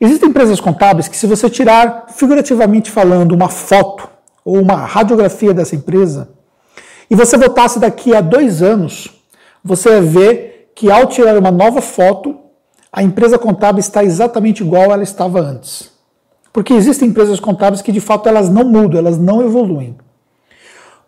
Existem 0.00 0.28
empresas 0.28 0.60
contábeis 0.60 1.08
que, 1.08 1.16
se 1.16 1.26
você 1.26 1.48
tirar, 1.48 2.06
figurativamente 2.08 2.90
falando, 2.90 3.32
uma 3.32 3.48
foto 3.48 4.08
ou 4.44 4.60
uma 4.60 4.76
radiografia 4.76 5.54
dessa 5.54 5.74
empresa, 5.74 6.28
e 7.10 7.14
você 7.14 7.36
voltasse 7.36 7.78
daqui 7.78 8.14
a 8.14 8.20
dois 8.20 8.62
anos, 8.62 9.08
você 9.64 10.00
ver 10.00 10.70
que 10.74 10.90
ao 10.90 11.06
tirar 11.06 11.38
uma 11.38 11.50
nova 11.50 11.80
foto, 11.80 12.36
a 12.92 13.02
empresa 13.02 13.38
contábil 13.38 13.80
está 13.80 14.04
exatamente 14.04 14.62
igual 14.62 14.92
ela 14.92 15.02
estava 15.02 15.40
antes. 15.40 15.90
Porque 16.52 16.72
existem 16.72 17.08
empresas 17.08 17.40
contábeis 17.40 17.82
que 17.82 17.92
de 17.92 18.00
fato 18.00 18.28
elas 18.28 18.48
não 18.48 18.64
mudam, 18.64 18.98
elas 18.98 19.18
não 19.18 19.42
evoluem. 19.42 19.96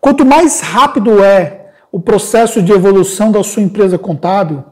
Quanto 0.00 0.24
mais 0.24 0.60
rápido 0.60 1.22
é 1.22 1.70
o 1.90 2.00
processo 2.00 2.62
de 2.62 2.72
evolução 2.72 3.32
da 3.32 3.42
sua 3.42 3.62
empresa 3.62 3.98
contábil, 3.98 4.64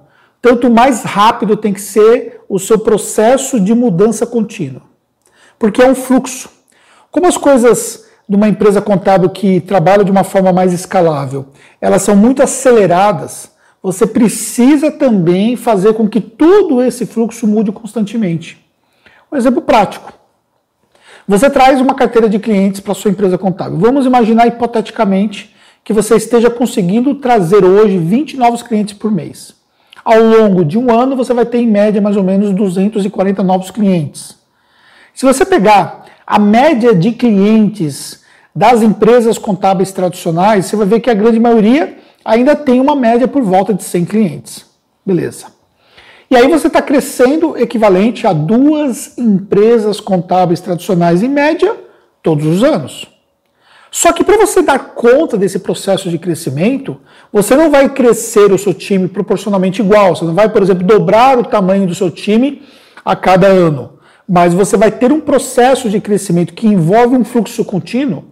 tanto 0.46 0.70
mais 0.70 1.02
rápido 1.02 1.56
tem 1.56 1.72
que 1.72 1.80
ser 1.80 2.40
o 2.48 2.56
seu 2.56 2.78
processo 2.78 3.58
de 3.58 3.74
mudança 3.74 4.24
contínua. 4.24 4.82
Porque 5.58 5.82
é 5.82 5.90
um 5.90 5.94
fluxo. 5.96 6.48
Como 7.10 7.26
as 7.26 7.36
coisas 7.36 8.04
de 8.28 8.36
uma 8.36 8.48
empresa 8.48 8.80
contábil 8.80 9.28
que 9.30 9.60
trabalha 9.60 10.04
de 10.04 10.10
uma 10.12 10.22
forma 10.22 10.52
mais 10.52 10.72
escalável, 10.72 11.46
elas 11.80 12.02
são 12.02 12.14
muito 12.14 12.44
aceleradas, 12.44 13.50
você 13.82 14.06
precisa 14.06 14.88
também 14.88 15.56
fazer 15.56 15.94
com 15.94 16.08
que 16.08 16.20
todo 16.20 16.80
esse 16.80 17.06
fluxo 17.06 17.44
mude 17.44 17.72
constantemente. 17.72 18.64
Um 19.32 19.36
exemplo 19.36 19.62
prático. 19.62 20.12
Você 21.26 21.50
traz 21.50 21.80
uma 21.80 21.96
carteira 21.96 22.28
de 22.28 22.38
clientes 22.38 22.80
para 22.80 22.94
sua 22.94 23.10
empresa 23.10 23.36
contábil. 23.36 23.78
Vamos 23.78 24.06
imaginar 24.06 24.46
hipoteticamente 24.46 25.56
que 25.82 25.92
você 25.92 26.14
esteja 26.14 26.48
conseguindo 26.48 27.16
trazer 27.16 27.64
hoje 27.64 27.98
20 27.98 28.36
novos 28.36 28.62
clientes 28.62 28.94
por 28.94 29.10
mês. 29.10 29.55
Ao 30.06 30.22
longo 30.22 30.64
de 30.64 30.78
um 30.78 30.88
ano, 30.96 31.16
você 31.16 31.34
vai 31.34 31.44
ter 31.44 31.58
em 31.58 31.66
média 31.66 32.00
mais 32.00 32.16
ou 32.16 32.22
menos 32.22 32.52
240 32.52 33.42
novos 33.42 33.72
clientes. 33.72 34.36
Se 35.12 35.26
você 35.26 35.44
pegar 35.44 36.04
a 36.24 36.38
média 36.38 36.94
de 36.94 37.10
clientes 37.10 38.22
das 38.54 38.82
empresas 38.82 39.36
contábeis 39.36 39.90
tradicionais, 39.90 40.66
você 40.66 40.76
vai 40.76 40.86
ver 40.86 41.00
que 41.00 41.10
a 41.10 41.14
grande 41.14 41.40
maioria 41.40 41.98
ainda 42.24 42.54
tem 42.54 42.78
uma 42.78 42.94
média 42.94 43.26
por 43.26 43.42
volta 43.42 43.74
de 43.74 43.82
100 43.82 44.04
clientes. 44.04 44.64
Beleza. 45.04 45.46
E 46.30 46.36
aí 46.36 46.46
você 46.46 46.68
está 46.68 46.80
crescendo 46.80 47.58
equivalente 47.58 48.28
a 48.28 48.32
duas 48.32 49.18
empresas 49.18 49.98
contábeis 49.98 50.60
tradicionais 50.60 51.20
em 51.20 51.28
média 51.28 51.76
todos 52.22 52.46
os 52.46 52.62
anos. 52.62 53.08
Só 53.98 54.12
que 54.12 54.22
para 54.22 54.36
você 54.36 54.60
dar 54.60 54.78
conta 54.78 55.38
desse 55.38 55.58
processo 55.58 56.10
de 56.10 56.18
crescimento, 56.18 56.98
você 57.32 57.56
não 57.56 57.70
vai 57.70 57.88
crescer 57.88 58.52
o 58.52 58.58
seu 58.58 58.74
time 58.74 59.08
proporcionalmente 59.08 59.80
igual. 59.80 60.14
Você 60.14 60.26
não 60.26 60.34
vai, 60.34 60.50
por 60.50 60.60
exemplo, 60.60 60.86
dobrar 60.86 61.38
o 61.38 61.44
tamanho 61.44 61.86
do 61.86 61.94
seu 61.94 62.10
time 62.10 62.60
a 63.02 63.16
cada 63.16 63.46
ano. 63.46 63.94
Mas 64.28 64.52
você 64.52 64.76
vai 64.76 64.90
ter 64.90 65.10
um 65.10 65.20
processo 65.22 65.88
de 65.88 65.98
crescimento 65.98 66.52
que 66.52 66.66
envolve 66.66 67.16
um 67.16 67.24
fluxo 67.24 67.64
contínuo. 67.64 68.24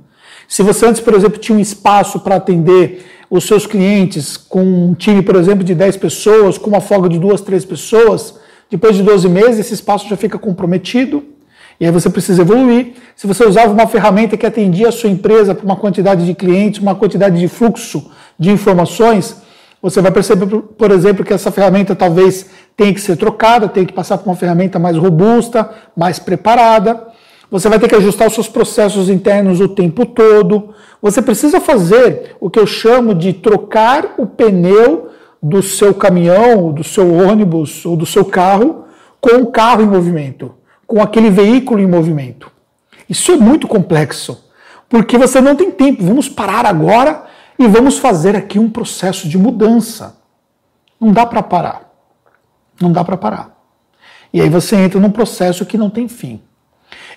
Se 0.46 0.62
você 0.62 0.84
antes, 0.84 1.00
por 1.00 1.14
exemplo, 1.14 1.38
tinha 1.38 1.56
um 1.56 1.62
espaço 1.62 2.20
para 2.20 2.36
atender 2.36 3.02
os 3.30 3.44
seus 3.46 3.66
clientes 3.66 4.36
com 4.36 4.62
um 4.62 4.92
time, 4.92 5.22
por 5.22 5.34
exemplo, 5.34 5.64
de 5.64 5.74
10 5.74 5.96
pessoas, 5.96 6.58
com 6.58 6.68
uma 6.68 6.82
folga 6.82 7.08
de 7.08 7.18
duas, 7.18 7.40
três 7.40 7.64
pessoas, 7.64 8.34
depois 8.70 8.96
de 8.96 9.02
12 9.02 9.30
meses 9.30 9.60
esse 9.60 9.72
espaço 9.72 10.06
já 10.10 10.16
fica 10.18 10.38
comprometido 10.38 11.24
e 11.78 11.86
aí 11.86 11.90
você 11.90 12.08
precisa 12.08 12.42
evoluir. 12.42 12.94
Se 13.16 13.26
você 13.26 13.44
usava 13.44 13.72
uma 13.72 13.86
ferramenta 13.86 14.36
que 14.36 14.46
atendia 14.46 14.88
a 14.88 14.92
sua 14.92 15.10
empresa 15.10 15.54
para 15.54 15.64
uma 15.64 15.76
quantidade 15.76 16.24
de 16.24 16.34
clientes, 16.34 16.80
uma 16.80 16.94
quantidade 16.94 17.38
de 17.38 17.48
fluxo 17.48 18.10
de 18.38 18.50
informações, 18.50 19.42
você 19.82 20.00
vai 20.00 20.10
perceber, 20.10 20.46
por 20.46 20.90
exemplo, 20.90 21.24
que 21.24 21.32
essa 21.32 21.50
ferramenta 21.50 21.94
talvez 21.94 22.46
tenha 22.76 22.94
que 22.94 23.00
ser 23.00 23.16
trocada, 23.16 23.68
tenha 23.68 23.86
que 23.86 23.92
passar 23.92 24.18
por 24.18 24.28
uma 24.28 24.36
ferramenta 24.36 24.78
mais 24.78 24.96
robusta, 24.96 25.68
mais 25.96 26.18
preparada. 26.18 27.08
Você 27.50 27.68
vai 27.68 27.78
ter 27.78 27.88
que 27.88 27.94
ajustar 27.94 28.28
os 28.28 28.34
seus 28.34 28.48
processos 28.48 29.08
internos 29.08 29.60
o 29.60 29.68
tempo 29.68 30.06
todo. 30.06 30.70
Você 31.02 31.20
precisa 31.20 31.60
fazer 31.60 32.36
o 32.40 32.48
que 32.48 32.58
eu 32.58 32.66
chamo 32.66 33.14
de 33.14 33.32
trocar 33.32 34.14
o 34.16 34.26
pneu 34.26 35.10
do 35.42 35.62
seu 35.62 35.92
caminhão, 35.92 36.72
do 36.72 36.82
seu 36.82 37.12
ônibus 37.12 37.84
ou 37.84 37.96
do 37.96 38.06
seu 38.06 38.24
carro 38.24 38.84
com 39.20 39.36
o 39.42 39.46
carro 39.48 39.82
em 39.82 39.86
movimento 39.86 40.52
com 40.86 41.00
aquele 41.02 41.30
veículo 41.30 41.80
em 41.80 41.86
movimento. 41.86 42.50
Isso 43.08 43.32
é 43.32 43.36
muito 43.36 43.68
complexo, 43.68 44.44
porque 44.88 45.18
você 45.18 45.40
não 45.40 45.56
tem 45.56 45.70
tempo. 45.70 46.04
Vamos 46.04 46.28
parar 46.28 46.66
agora 46.66 47.24
e 47.58 47.66
vamos 47.66 47.98
fazer 47.98 48.34
aqui 48.36 48.58
um 48.58 48.70
processo 48.70 49.28
de 49.28 49.38
mudança. 49.38 50.16
Não 51.00 51.12
dá 51.12 51.26
para 51.26 51.42
parar. 51.42 51.92
Não 52.80 52.90
dá 52.90 53.04
para 53.04 53.16
parar. 53.16 53.54
E 54.32 54.40
aí 54.40 54.48
você 54.48 54.76
entra 54.76 54.98
num 54.98 55.10
processo 55.10 55.64
que 55.64 55.78
não 55.78 55.90
tem 55.90 56.08
fim. 56.08 56.40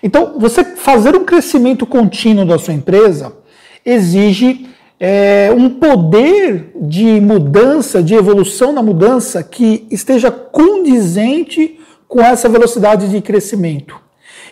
Então, 0.01 0.37
você 0.37 0.63
fazer 0.63 1.15
um 1.15 1.25
crescimento 1.25 1.85
contínuo 1.85 2.45
da 2.45 2.59
sua 2.59 2.73
empresa 2.73 3.35
exige 3.83 4.67
é, 4.99 5.51
um 5.55 5.69
poder 5.69 6.71
de 6.75 7.19
mudança, 7.21 8.01
de 8.01 8.13
evolução 8.13 8.71
na 8.71 8.83
mudança 8.83 9.43
que 9.43 9.87
esteja 9.89 10.29
condizente 10.29 11.79
com 12.07 12.21
essa 12.21 12.47
velocidade 12.47 13.09
de 13.09 13.21
crescimento. 13.21 13.95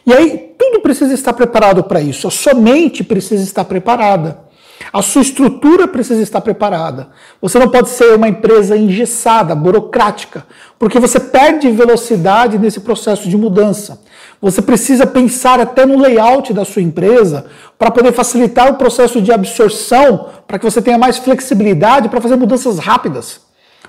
E 0.05 0.13
aí, 0.13 0.53
tudo 0.57 0.81
precisa 0.81 1.13
estar 1.13 1.33
preparado 1.33 1.83
para 1.83 2.01
isso. 2.01 2.27
A 2.27 2.31
sua 2.31 2.53
mente 2.53 3.03
precisa 3.03 3.43
estar 3.43 3.65
preparada. 3.65 4.45
A 4.91 5.01
sua 5.01 5.21
estrutura 5.21 5.87
precisa 5.87 6.21
estar 6.21 6.41
preparada. 6.41 7.09
Você 7.41 7.57
não 7.57 7.69
pode 7.69 7.89
ser 7.89 8.15
uma 8.15 8.27
empresa 8.27 8.77
engessada, 8.77 9.55
burocrática, 9.55 10.45
porque 10.77 10.99
você 10.99 11.19
perde 11.19 11.71
velocidade 11.71 12.57
nesse 12.57 12.81
processo 12.81 13.27
de 13.27 13.37
mudança. 13.37 14.01
Você 14.41 14.61
precisa 14.61 15.07
pensar 15.07 15.59
até 15.59 15.85
no 15.85 15.99
layout 15.99 16.53
da 16.53 16.65
sua 16.65 16.81
empresa 16.81 17.45
para 17.79 17.89
poder 17.89 18.11
facilitar 18.11 18.69
o 18.69 18.75
processo 18.75 19.21
de 19.21 19.31
absorção, 19.31 20.29
para 20.45 20.59
que 20.59 20.65
você 20.65 20.81
tenha 20.81 20.97
mais 20.97 21.17
flexibilidade 21.17 22.09
para 22.09 22.21
fazer 22.21 22.35
mudanças 22.35 22.77
rápidas. 22.77 23.41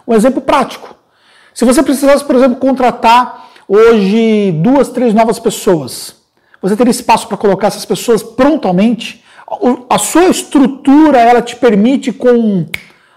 Um 0.07 0.15
exemplo 0.15 0.41
prático. 0.41 0.95
Se 1.53 1.65
você 1.65 1.83
precisasse, 1.83 2.25
por 2.25 2.37
exemplo, 2.37 2.57
contratar 2.57 3.46
hoje 3.69 4.53
duas, 4.63 4.89
três 4.89 5.13
novas 5.15 5.39
pessoas. 5.39 6.17
Você 6.61 6.77
teria 6.77 6.91
espaço 6.91 7.29
para 7.29 7.37
colocar 7.37 7.69
essas 7.69 7.85
pessoas 7.85 8.23
prontamente. 8.23 9.23
A 9.89 9.99
sua 9.99 10.25
estrutura 10.25 11.19
ela 11.19 11.41
te 11.41 11.55
permite 11.57 12.13
com 12.13 12.67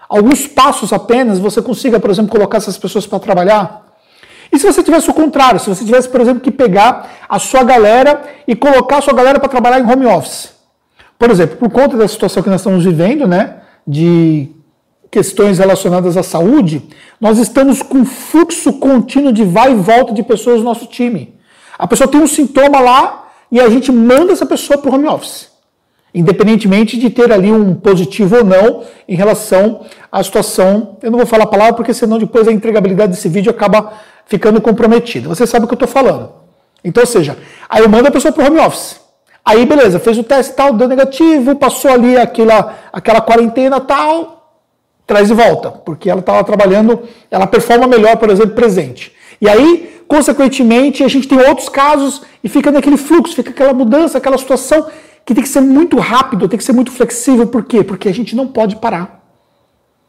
alguns 0.08 0.46
passos 0.46 0.92
apenas 0.92 1.38
você 1.38 1.62
consiga, 1.62 2.00
por 2.00 2.10
exemplo, 2.10 2.30
colocar 2.30 2.58
essas 2.58 2.76
pessoas 2.76 3.06
para 3.06 3.18
trabalhar. 3.18 3.86
E 4.52 4.58
se 4.58 4.66
você 4.66 4.82
tivesse 4.82 5.08
o 5.08 5.14
contrário, 5.14 5.60
se 5.60 5.68
você 5.68 5.84
tivesse, 5.84 6.08
por 6.08 6.20
exemplo, 6.20 6.40
que 6.40 6.50
pegar 6.50 7.08
a 7.28 7.38
sua 7.38 7.62
galera 7.62 8.22
e 8.46 8.56
colocar 8.56 8.98
a 8.98 9.00
sua 9.00 9.12
galera 9.12 9.38
para 9.38 9.48
trabalhar 9.48 9.78
em 9.78 9.90
home 9.90 10.06
office. 10.06 10.50
Por 11.16 11.30
exemplo, 11.30 11.56
por 11.56 11.70
conta 11.70 11.96
da 11.96 12.08
situação 12.08 12.42
que 12.42 12.50
nós 12.50 12.60
estamos 12.60 12.84
vivendo, 12.84 13.26
né, 13.26 13.58
de 13.86 14.48
questões 15.10 15.58
relacionadas 15.58 16.16
à 16.16 16.22
saúde, 16.22 16.82
nós 17.20 17.38
estamos 17.38 17.82
com 17.82 18.04
fluxo 18.04 18.74
contínuo 18.74 19.32
de 19.32 19.44
vai 19.44 19.72
e 19.72 19.74
volta 19.74 20.14
de 20.14 20.22
pessoas 20.22 20.58
no 20.58 20.64
nosso 20.64 20.86
time. 20.86 21.34
A 21.78 21.86
pessoa 21.86 22.06
tem 22.06 22.20
um 22.20 22.26
sintoma 22.26 22.80
lá 22.80 23.28
e 23.50 23.60
a 23.60 23.68
gente 23.68 23.90
manda 23.90 24.32
essa 24.32 24.46
pessoa 24.46 24.78
para 24.78 24.90
o 24.90 24.94
home 24.94 25.06
office. 25.06 25.50
Independentemente 26.14 26.98
de 26.98 27.08
ter 27.10 27.32
ali 27.32 27.50
um 27.50 27.74
positivo 27.74 28.36
ou 28.36 28.44
não 28.44 28.84
em 29.08 29.14
relação 29.14 29.86
à 30.10 30.22
situação. 30.22 30.96
Eu 31.02 31.10
não 31.10 31.18
vou 31.18 31.26
falar 31.26 31.44
a 31.44 31.48
palavra 31.48 31.74
porque 31.74 31.94
senão 31.94 32.18
depois 32.18 32.46
a 32.48 32.52
entregabilidade 32.52 33.12
desse 33.12 33.28
vídeo 33.28 33.50
acaba 33.50 33.92
ficando 34.26 34.60
comprometida. 34.60 35.28
Você 35.28 35.46
sabe 35.46 35.64
o 35.64 35.68
que 35.68 35.74
eu 35.74 35.76
estou 35.76 35.88
falando. 35.88 36.32
Então, 36.84 37.02
ou 37.02 37.06
seja, 37.06 37.36
aí 37.68 37.82
eu 37.82 37.88
mando 37.88 38.08
a 38.08 38.10
pessoa 38.10 38.32
para 38.32 38.44
o 38.44 38.46
home 38.46 38.60
office. 38.60 39.00
Aí, 39.44 39.64
beleza, 39.66 39.98
fez 39.98 40.18
o 40.18 40.22
teste 40.22 40.54
tal, 40.54 40.72
deu 40.74 40.86
negativo, 40.86 41.56
passou 41.56 41.90
ali 41.90 42.16
aquela, 42.16 42.74
aquela 42.92 43.20
quarentena 43.20 43.80
tal, 43.80 44.39
traz 45.10 45.26
de 45.26 45.34
volta, 45.34 45.72
porque 45.72 46.08
ela 46.08 46.20
estava 46.20 46.44
trabalhando, 46.44 47.02
ela 47.28 47.44
performa 47.44 47.84
melhor, 47.88 48.16
por 48.16 48.30
exemplo, 48.30 48.54
presente. 48.54 49.12
E 49.40 49.48
aí, 49.48 50.02
consequentemente, 50.06 51.02
a 51.02 51.08
gente 51.08 51.26
tem 51.26 51.36
outros 51.36 51.68
casos 51.68 52.22
e 52.44 52.48
fica 52.48 52.70
naquele 52.70 52.96
fluxo, 52.96 53.34
fica 53.34 53.50
aquela 53.50 53.74
mudança, 53.74 54.18
aquela 54.18 54.38
situação 54.38 54.86
que 55.24 55.34
tem 55.34 55.42
que 55.42 55.48
ser 55.48 55.62
muito 55.62 55.98
rápido, 55.98 56.46
tem 56.46 56.56
que 56.56 56.62
ser 56.62 56.72
muito 56.72 56.92
flexível. 56.92 57.44
Por 57.48 57.64
quê? 57.64 57.82
Porque 57.82 58.08
a 58.08 58.14
gente 58.14 58.36
não 58.36 58.46
pode 58.46 58.76
parar. 58.76 59.20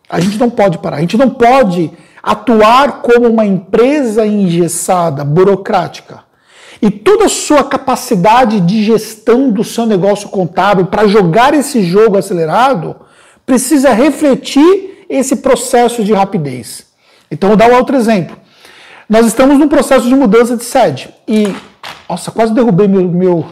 A 0.08 0.20
gente 0.20 0.38
não 0.38 0.52
pode 0.52 0.78
parar. 0.78 0.98
A 0.98 1.02
gente 1.02 1.18
não 1.18 1.32
pode 1.32 1.92
atuar 2.22 3.02
como 3.02 3.28
uma 3.28 3.44
empresa 3.46 4.24
engessada, 4.24 5.26
burocrática. 5.26 6.20
E 6.80 6.92
toda 6.92 7.26
a 7.26 7.30
sua 7.30 7.64
capacidade 7.64 8.60
de 8.60 8.84
gestão 8.84 9.50
do 9.50 9.64
seu 9.64 9.88
negócio 9.88 10.30
contábil 10.30 10.86
para 10.86 11.08
jogar 11.08 11.56
esse 11.56 11.82
jogo 11.82 12.20
acelerado 12.20 12.96
precisa 13.48 13.92
refletir 13.94 14.91
esse 15.18 15.38
processo 15.38 16.04
de 16.04 16.14
rapidez. 16.14 16.86
Então, 17.30 17.50
vou 17.50 17.58
dar 17.58 17.70
um 17.70 17.76
outro 17.76 17.96
exemplo. 17.96 18.38
Nós 19.10 19.26
estamos 19.26 19.60
num 19.60 19.68
processo 19.68 20.08
de 20.08 20.16
mudança 20.16 20.56
de 20.56 20.64
sede. 20.64 21.10
E, 21.28 21.54
nossa, 22.10 22.32
quase 22.32 22.54
derrubei 22.54 22.88
meu, 22.88 23.04
meu, 23.04 23.46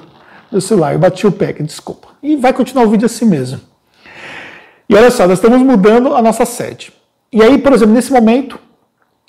meu 0.52 0.62
celular. 0.62 0.94
Eu 0.94 1.00
bati 1.00 1.28
o 1.28 1.32
pé, 1.32 1.52
desculpa. 1.54 2.08
E 2.24 2.36
vai 2.38 2.54
continuar 2.54 2.86
o 2.86 2.90
vídeo 2.90 3.06
assim 3.06 3.26
mesmo. 3.26 3.60
E 4.88 4.96
olha 4.96 5.12
só, 5.12 5.28
nós 5.28 5.38
estamos 5.38 5.62
mudando 5.62 6.16
a 6.16 6.22
nossa 6.22 6.46
sede. 6.46 6.94
E 7.32 7.44
aí, 7.44 7.58
por 7.58 7.74
exemplo, 7.74 7.94
nesse 7.94 8.12
momento, 8.12 8.58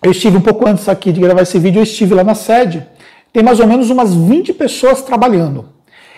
eu 0.02 0.10
estive 0.12 0.36
um 0.36 0.40
pouco 0.40 0.66
antes 0.66 0.88
aqui 0.88 1.12
de 1.12 1.20
gravar 1.20 1.42
esse 1.42 1.58
vídeo, 1.58 1.80
eu 1.80 1.82
estive 1.82 2.14
lá 2.14 2.24
na 2.24 2.34
sede, 2.34 2.86
tem 3.32 3.42
mais 3.42 3.60
ou 3.60 3.66
menos 3.66 3.90
umas 3.90 4.14
20 4.14 4.54
pessoas 4.54 5.02
trabalhando. 5.02 5.68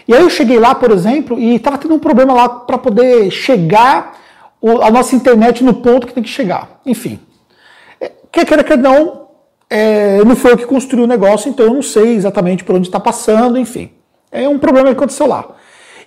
E 0.06 0.14
aí 0.14 0.20
eu 0.20 0.30
cheguei 0.30 0.58
lá, 0.58 0.74
por 0.74 0.90
exemplo, 0.90 1.38
e 1.38 1.56
estava 1.56 1.78
tendo 1.78 1.94
um 1.94 1.98
problema 1.98 2.32
lá 2.32 2.48
para 2.48 2.78
poder 2.78 3.30
chegar 3.30 4.20
a 4.82 4.90
nossa 4.90 5.16
internet 5.16 5.64
no 5.64 5.74
ponto 5.74 6.06
que 6.06 6.14
tem 6.14 6.22
que 6.22 6.28
chegar. 6.28 6.80
Enfim, 6.86 7.18
é, 8.00 8.12
quer 8.30 8.46
queira, 8.46 8.62
quer 8.62 8.78
não, 8.78 9.28
é, 9.68 10.22
não 10.24 10.36
foi 10.36 10.52
eu 10.52 10.56
que 10.56 10.66
construiu 10.66 11.04
o 11.04 11.08
negócio, 11.08 11.48
então 11.48 11.66
eu 11.66 11.74
não 11.74 11.82
sei 11.82 12.14
exatamente 12.14 12.62
por 12.62 12.76
onde 12.76 12.88
está 12.88 13.00
passando, 13.00 13.58
enfim. 13.58 13.90
É 14.30 14.48
um 14.48 14.58
problema 14.58 14.88
que 14.88 14.94
aconteceu 14.94 15.26
lá. 15.26 15.46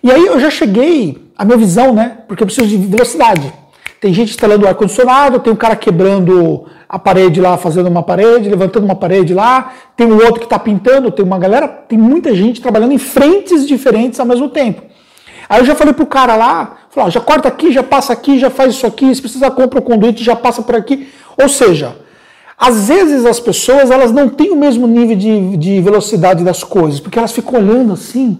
E 0.01 0.11
aí 0.11 0.25
eu 0.25 0.39
já 0.39 0.49
cheguei, 0.49 1.25
a 1.37 1.43
minha 1.43 1.57
visão, 1.57 1.93
né? 1.93 2.19
Porque 2.27 2.43
eu 2.43 2.47
preciso 2.47 2.67
de 2.67 2.77
velocidade. 2.77 3.51
Tem 3.99 4.13
gente 4.13 4.29
instalando 4.29 4.67
ar-condicionado, 4.67 5.39
tem 5.39 5.51
um 5.51 5.55
cara 5.55 5.75
quebrando 5.75 6.65
a 6.87 6.99
parede 6.99 7.41
lá, 7.41 7.57
fazendo 7.57 7.87
uma 7.87 8.03
parede, 8.03 8.49
levantando 8.49 8.85
uma 8.85 8.95
parede 8.95 9.33
lá, 9.33 9.73
tem 9.97 10.05
um 10.05 10.15
outro 10.15 10.35
que 10.35 10.45
está 10.45 10.59
pintando, 10.59 11.11
tem 11.11 11.25
uma 11.25 11.39
galera, 11.39 11.67
tem 11.67 11.97
muita 11.97 12.33
gente 12.35 12.61
trabalhando 12.61 12.93
em 12.93 12.97
frentes 12.97 13.67
diferentes 13.67 14.19
ao 14.19 14.25
mesmo 14.25 14.49
tempo. 14.49 14.83
Aí 15.47 15.59
eu 15.62 15.65
já 15.65 15.75
falei 15.75 15.94
pro 15.94 16.06
cara 16.06 16.36
lá, 16.36 16.77
falou, 16.89 17.09
já 17.09 17.21
corta 17.21 17.47
aqui, 17.47 17.71
já 17.71 17.83
passa 17.83 18.13
aqui, 18.13 18.39
já 18.39 18.50
faz 18.50 18.74
isso 18.74 18.88
aqui, 18.88 19.13
se 19.13 19.21
precisa 19.21 19.51
compra 19.51 19.80
o 19.80 19.83
conduíte, 19.83 20.24
já 20.24 20.36
passa 20.36 20.62
por 20.62 20.75
aqui. 20.75 21.07
Ou 21.38 21.47
seja, 21.50 21.95
às 22.57 22.88
vezes 22.88 23.25
as 23.25 23.39
pessoas 23.39 23.92
elas 23.92 24.12
não 24.12 24.30
têm 24.30 24.51
o 24.51 24.56
mesmo 24.56 24.88
nível 24.88 25.15
de, 25.15 25.57
de 25.57 25.81
velocidade 25.81 26.44
das 26.44 26.63
coisas, 26.63 27.00
porque 27.00 27.19
elas 27.19 27.31
ficam 27.31 27.59
olhando 27.59 27.94
assim. 27.94 28.39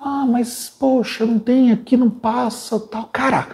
Ah, 0.00 0.24
mas 0.26 0.72
poxa, 0.78 1.26
não 1.26 1.38
tem 1.38 1.72
aqui, 1.72 1.96
não 1.96 2.08
passa, 2.08 2.80
tal. 2.80 3.08
Cara, 3.12 3.48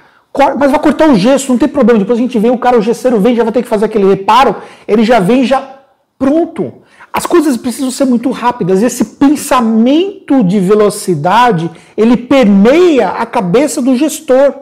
mas 0.59 0.71
vai 0.71 0.79
cortar 0.79 1.09
o 1.09 1.17
gesso, 1.17 1.51
não 1.51 1.59
tem 1.59 1.69
problema. 1.69 1.99
Depois 1.99 2.19
a 2.19 2.23
gente 2.23 2.39
vê 2.39 2.51
o 2.51 2.59
cara, 2.59 2.79
o 2.79 2.83
gesseiro 2.83 3.19
vem, 3.19 3.35
já 3.35 3.43
vai 3.43 3.53
ter 3.53 3.63
que 3.63 3.69
fazer 3.69 3.87
aquele 3.87 4.07
reparo, 4.07 4.57
ele 4.87 5.05
já 5.05 5.19
vem 5.19 5.45
já 5.45 5.77
pronto. 6.19 6.73
As 7.17 7.25
coisas 7.25 7.57
precisam 7.57 7.91
ser 7.91 8.05
muito 8.05 8.31
rápidas. 8.31 8.83
Esse 8.83 9.03
pensamento 9.03 10.45
de 10.45 10.61
velocidade, 10.61 11.71
ele 11.97 12.15
permeia 12.15 13.09
a 13.09 13.25
cabeça 13.25 13.81
do 13.81 13.97
gestor. 13.97 14.53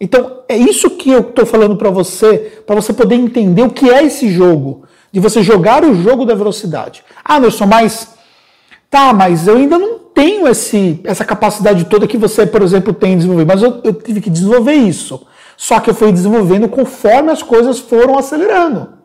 Então, 0.00 0.40
é 0.48 0.56
isso 0.56 0.90
que 0.90 1.10
eu 1.10 1.20
estou 1.20 1.46
falando 1.46 1.76
para 1.76 1.90
você, 1.90 2.64
para 2.66 2.74
você 2.74 2.92
poder 2.92 3.14
entender 3.14 3.62
o 3.62 3.70
que 3.70 3.88
é 3.88 4.02
esse 4.02 4.28
jogo, 4.28 4.82
de 5.12 5.20
você 5.20 5.40
jogar 5.40 5.84
o 5.84 5.94
jogo 5.94 6.26
da 6.26 6.34
velocidade. 6.34 7.04
Ah, 7.24 7.36
Anderson, 7.36 7.66
mas 7.66 8.08
tá, 8.90 9.12
mas 9.12 9.46
eu 9.46 9.56
ainda 9.56 9.78
não 9.78 10.00
tenho 10.00 10.48
esse, 10.48 11.00
essa 11.04 11.24
capacidade 11.24 11.84
toda 11.84 12.08
que 12.08 12.18
você, 12.18 12.44
por 12.44 12.62
exemplo, 12.62 12.92
tem 12.92 13.16
desenvolvido, 13.16 13.46
mas 13.46 13.62
eu, 13.62 13.80
eu 13.84 13.92
tive 13.94 14.20
que 14.20 14.30
desenvolver 14.30 14.74
isso. 14.74 15.24
Só 15.56 15.78
que 15.78 15.90
eu 15.90 15.94
fui 15.94 16.10
desenvolvendo 16.10 16.68
conforme 16.68 17.30
as 17.30 17.40
coisas 17.40 17.78
foram 17.78 18.18
acelerando. 18.18 19.03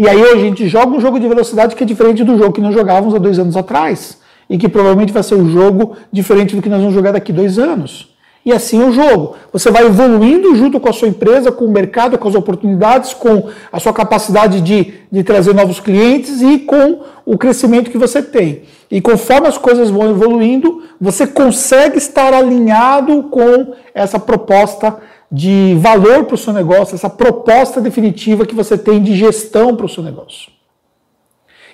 E 0.00 0.08
aí 0.08 0.22
a 0.22 0.36
gente 0.36 0.66
joga 0.66 0.96
um 0.96 0.98
jogo 0.98 1.20
de 1.20 1.28
velocidade 1.28 1.76
que 1.76 1.84
é 1.84 1.86
diferente 1.86 2.24
do 2.24 2.38
jogo 2.38 2.54
que 2.54 2.60
nós 2.62 2.72
jogávamos 2.72 3.14
há 3.14 3.18
dois 3.18 3.38
anos 3.38 3.54
atrás. 3.54 4.18
E 4.48 4.56
que 4.56 4.66
provavelmente 4.66 5.12
vai 5.12 5.22
ser 5.22 5.34
um 5.34 5.46
jogo 5.50 5.94
diferente 6.10 6.56
do 6.56 6.62
que 6.62 6.70
nós 6.70 6.78
vamos 6.78 6.94
jogar 6.94 7.12
daqui 7.12 7.30
dois 7.34 7.58
anos. 7.58 8.08
E 8.42 8.50
assim 8.50 8.80
é 8.80 8.86
o 8.86 8.92
jogo. 8.92 9.36
Você 9.52 9.70
vai 9.70 9.84
evoluindo 9.84 10.54
junto 10.54 10.80
com 10.80 10.88
a 10.88 10.92
sua 10.94 11.06
empresa, 11.06 11.52
com 11.52 11.66
o 11.66 11.70
mercado, 11.70 12.16
com 12.16 12.26
as 12.26 12.34
oportunidades, 12.34 13.12
com 13.12 13.50
a 13.70 13.78
sua 13.78 13.92
capacidade 13.92 14.62
de, 14.62 14.94
de 15.10 15.24
trazer 15.24 15.54
novos 15.54 15.80
clientes 15.80 16.40
e 16.40 16.60
com 16.60 17.02
o 17.26 17.36
crescimento 17.36 17.90
que 17.90 17.98
você 17.98 18.22
tem. 18.22 18.62
E 18.90 19.00
conforme 19.00 19.48
as 19.48 19.58
coisas 19.58 19.90
vão 19.90 20.10
evoluindo, 20.10 20.84
você 21.00 21.26
consegue 21.26 21.98
estar 21.98 22.32
alinhado 22.32 23.24
com 23.24 23.74
essa 23.94 24.18
proposta 24.18 24.98
de 25.30 25.76
valor 25.78 26.24
para 26.24 26.34
o 26.34 26.38
seu 26.38 26.52
negócio, 26.52 26.94
essa 26.94 27.10
proposta 27.10 27.80
definitiva 27.80 28.46
que 28.46 28.54
você 28.54 28.76
tem 28.76 29.02
de 29.02 29.16
gestão 29.16 29.76
para 29.76 29.86
o 29.86 29.88
seu 29.88 30.02
negócio. 30.02 30.50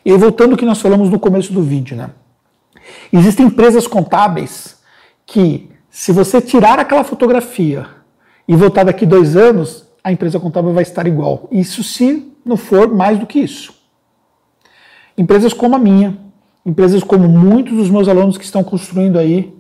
E 0.05 0.13
voltando 0.17 0.53
ao 0.53 0.59
que 0.59 0.65
nós 0.65 0.81
falamos 0.81 1.11
no 1.11 1.19
começo 1.19 1.53
do 1.53 1.63
vídeo, 1.63 1.97
né? 1.97 2.11
Existem 3.13 3.47
empresas 3.47 3.87
contábeis 3.87 4.77
que 5.25 5.71
se 5.91 6.13
você 6.13 6.41
tirar 6.41 6.79
aquela 6.79 7.03
fotografia 7.03 7.87
e 8.47 8.55
voltar 8.55 8.85
daqui 8.85 9.05
dois 9.05 9.37
anos, 9.37 9.87
a 10.05 10.13
empresa 10.13 10.39
contábil 10.39 10.73
vai 10.73 10.83
estar 10.83 11.07
igual. 11.07 11.49
Isso 11.51 11.83
se 11.83 12.33
não 12.47 12.57
for 12.57 12.95
mais 12.95 13.19
do 13.19 13.27
que 13.27 13.39
isso. 13.39 13.75
Empresas 15.19 15.53
como 15.53 15.75
a 15.75 15.79
minha, 15.79 16.19
empresas 16.65 17.03
como 17.03 17.29
muitos 17.29 17.77
dos 17.77 17.91
meus 17.91 18.09
alunos 18.09 18.39
que 18.39 18.45
estão 18.45 18.63
construindo 18.63 19.19
aí, 19.19 19.55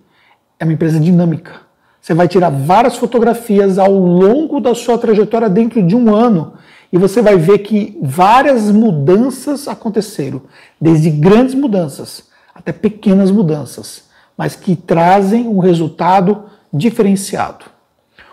é 0.59 0.65
uma 0.65 0.73
empresa 0.73 1.01
dinâmica. 1.01 1.61
Você 2.01 2.15
vai 2.15 2.29
tirar 2.29 2.51
várias 2.51 2.97
fotografias 2.97 3.79
ao 3.79 3.93
longo 3.93 4.61
da 4.61 4.75
sua 4.75 4.97
trajetória 4.97 5.49
dentro 5.49 5.83
de 5.83 5.97
um 5.97 6.15
ano 6.15 6.55
e 6.93 6.99
você 6.99 7.21
vai 7.21 7.37
ver 7.37 7.59
que 7.59 7.99
várias 8.01 8.71
mudanças 8.71 9.67
aconteceram, 9.67 10.43
desde 10.81 11.11
grandes 11.11 11.55
mudanças 11.55 12.29
até 12.55 12.73
pequenas 12.73 13.31
mudanças 13.31 14.07
mas 14.37 14.55
que 14.55 14.77
trazem 14.77 15.49
um 15.49 15.59
resultado 15.59 16.45
diferenciado. 16.73 17.65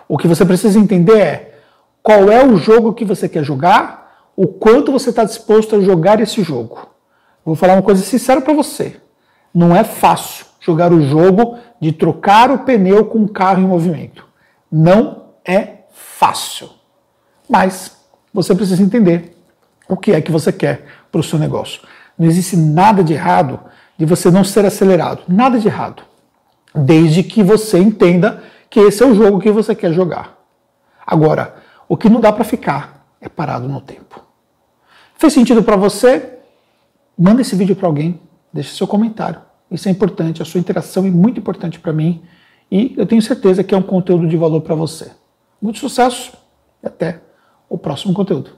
O 0.07 0.17
que 0.17 0.27
você 0.27 0.45
precisa 0.45 0.77
entender 0.77 1.17
é 1.17 1.59
qual 2.01 2.29
é 2.29 2.45
o 2.45 2.57
jogo 2.57 2.93
que 2.93 3.05
você 3.05 3.29
quer 3.29 3.43
jogar, 3.43 4.02
o 4.35 4.47
quanto 4.47 4.91
você 4.91 5.09
está 5.09 5.23
disposto 5.23 5.75
a 5.75 5.81
jogar 5.81 6.19
esse 6.19 6.41
jogo. 6.43 6.87
Vou 7.45 7.55
falar 7.55 7.73
uma 7.73 7.81
coisa 7.81 8.03
sincera 8.03 8.41
para 8.41 8.53
você. 8.53 8.97
Não 9.53 9.75
é 9.75 9.83
fácil 9.83 10.45
jogar 10.59 10.91
o 10.91 11.01
jogo 11.01 11.57
de 11.79 11.91
trocar 11.91 12.49
o 12.49 12.59
pneu 12.59 13.05
com 13.05 13.19
um 13.19 13.27
carro 13.27 13.61
em 13.61 13.67
movimento. 13.67 14.25
Não 14.71 15.25
é 15.45 15.83
fácil. 15.91 16.69
Mas 17.49 17.97
você 18.33 18.55
precisa 18.55 18.81
entender 18.81 19.37
o 19.87 19.97
que 19.97 20.13
é 20.13 20.21
que 20.21 20.31
você 20.31 20.51
quer 20.51 20.85
para 21.11 21.19
o 21.19 21.23
seu 21.23 21.37
negócio. 21.37 21.81
Não 22.17 22.27
existe 22.27 22.55
nada 22.55 23.03
de 23.03 23.13
errado 23.13 23.59
de 23.97 24.05
você 24.05 24.31
não 24.31 24.43
ser 24.43 24.65
acelerado. 24.65 25.23
Nada 25.27 25.59
de 25.59 25.67
errado. 25.67 26.03
Desde 26.73 27.21
que 27.21 27.43
você 27.43 27.77
entenda 27.77 28.41
que 28.69 28.79
esse 28.79 29.03
é 29.03 29.05
o 29.05 29.13
jogo 29.13 29.39
que 29.39 29.51
você 29.51 29.75
quer 29.75 29.91
jogar. 29.93 30.37
Agora, 31.05 31.55
o 31.87 31.95
que 31.95 32.09
não 32.09 32.19
dá 32.19 32.31
para 32.31 32.43
ficar 32.43 33.05
é 33.21 33.29
parado 33.29 33.67
no 33.67 33.81
tempo. 33.81 34.12
Fez 35.23 35.31
sentido 35.31 35.63
para 35.63 35.77
você? 35.77 36.37
Manda 37.17 37.39
esse 37.39 37.55
vídeo 37.55 37.77
para 37.77 37.87
alguém, 37.87 38.19
deixe 38.51 38.75
seu 38.75 38.85
comentário. 38.85 39.39
Isso 39.71 39.87
é 39.87 39.91
importante, 39.91 40.41
a 40.41 40.45
sua 40.45 40.59
interação 40.59 41.05
é 41.05 41.09
muito 41.09 41.39
importante 41.39 41.79
para 41.79 41.93
mim 41.93 42.21
e 42.69 42.93
eu 42.97 43.05
tenho 43.05 43.21
certeza 43.21 43.63
que 43.63 43.73
é 43.73 43.77
um 43.77 43.81
conteúdo 43.81 44.27
de 44.27 44.35
valor 44.35 44.59
para 44.59 44.75
você. 44.75 45.13
Muito 45.61 45.79
sucesso 45.79 46.33
e 46.83 46.87
até 46.87 47.21
o 47.69 47.77
próximo 47.77 48.13
conteúdo. 48.13 48.51